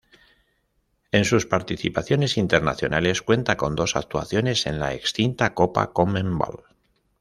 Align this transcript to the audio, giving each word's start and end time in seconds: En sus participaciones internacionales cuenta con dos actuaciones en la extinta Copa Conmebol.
En 1.11 1.25
sus 1.25 1.45
participaciones 1.45 2.35
internacionales 2.37 3.21
cuenta 3.21 3.55
con 3.55 3.75
dos 3.75 3.95
actuaciones 3.95 4.65
en 4.65 4.79
la 4.79 4.95
extinta 4.95 5.53
Copa 5.53 5.93
Conmebol. 5.93 6.63